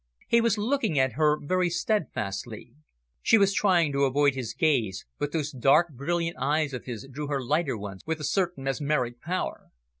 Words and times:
He 0.27 0.41
was 0.41 0.57
looking 0.57 0.97
at 0.97 1.13
her 1.13 1.37
very 1.39 1.69
steadfastly. 1.69 2.73
She 3.21 3.37
was 3.37 3.53
trying 3.53 3.91
to 3.91 4.05
avoid 4.05 4.33
his 4.33 4.55
gaze, 4.55 5.05
but 5.19 5.31
those 5.31 5.51
dark, 5.51 5.89
brilliant 5.93 6.37
eyes 6.39 6.73
of 6.73 6.85
his 6.85 7.07
drew 7.11 7.27
her 7.27 7.39
lighter 7.45 7.77
ones 7.77 8.01
with 8.03 8.19
a 8.19 8.23
certain 8.23 8.63
mesmeric 8.63 9.21
power. 9.21 9.69